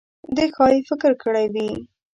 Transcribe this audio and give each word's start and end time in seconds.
ده 0.35 0.45
ښايي 0.53 0.79
فکر 0.89 1.11
کړی 1.23 1.45
وي. 1.53 1.69